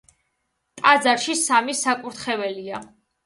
[0.79, 2.81] ტაძარში სამი საკურთხეველია.